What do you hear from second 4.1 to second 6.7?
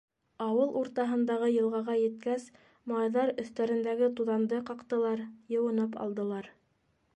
туҙанды ҡаҡтылар, йыуынып алдылар.